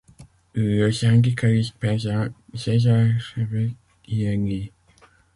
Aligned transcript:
Le 0.55 0.89
syndicaliste 0.91 1.75
paysan 1.77 2.29
César 2.55 3.19
Chávez 3.19 3.75
y 4.07 4.23
est 4.23 4.35
né. 4.35 4.71